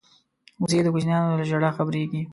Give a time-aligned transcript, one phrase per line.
[0.61, 2.21] وزې د کوچنیانو له ژړا خبریږي